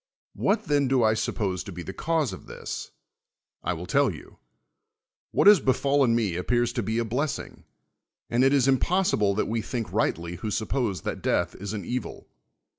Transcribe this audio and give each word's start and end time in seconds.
Wliat 0.35 0.63
then 0.65 0.87
do 0.87 1.03
I 1.03 1.13
suppose 1.13 1.63
to 1.63 1.71
be 1.71 1.83
the 1.83 1.93
cause 1.93 2.33
of 2.33 2.47
this? 2.47 2.89
I 3.63 3.73
will 3.73 3.85
tell 3.85 4.09
yon: 4.11 4.35
what 5.29 5.45
has 5.45 5.59
befallen 5.59 6.15
n^c 6.17 6.39
appears 6.39 6.73
to 6.73 6.81
be 6.81 6.97
a 6.97 7.05
blessing; 7.05 7.65
and 8.27 8.43
it 8.43 8.51
is 8.51 8.67
impossible 8.67 9.35
that 9.35 9.45
we 9.45 9.61
think 9.61 9.93
rightly 9.93 10.37
who 10.37 10.49
suppose 10.49 11.01
that 11.01 11.21
death 11.21 11.53
is 11.53 11.73
an 11.73 11.85
evil. 11.85 12.27